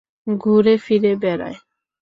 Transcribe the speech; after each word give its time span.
ঘুরে 0.37 0.75
ফিরে 0.77 1.11
বেড়ায়? 1.21 1.57